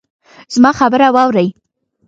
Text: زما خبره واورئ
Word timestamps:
زما 0.53 0.71
خبره 0.79 1.07
واورئ 1.15 1.47